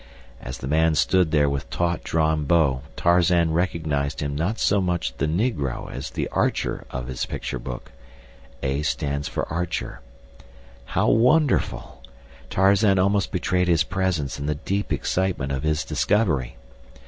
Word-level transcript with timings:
As 0.41 0.57
the 0.57 0.67
man 0.67 0.95
stood 0.95 1.29
there 1.29 1.47
with 1.47 1.69
taut 1.69 2.03
drawn 2.03 2.45
bow 2.45 2.81
Tarzan 2.95 3.53
recognized 3.53 4.19
him 4.19 4.33
not 4.35 4.57
so 4.57 4.81
much 4.81 5.15
the 5.17 5.27
negro 5.27 5.91
as 5.91 6.09
the 6.09 6.27
Archer 6.29 6.87
of 6.89 7.05
his 7.05 7.27
picture 7.27 7.59
book— 7.59 7.91
A 8.63 8.81
stands 8.81 9.27
for 9.27 9.47
Archer 9.47 9.99
How 10.85 11.07
wonderful! 11.07 12.01
Tarzan 12.49 12.97
almost 12.97 13.31
betrayed 13.31 13.67
his 13.67 13.83
presence 13.83 14.39
in 14.39 14.47
the 14.47 14.55
deep 14.55 14.91
excitement 14.91 15.51
of 15.51 15.61
his 15.61 15.85
discovery. 15.85 16.55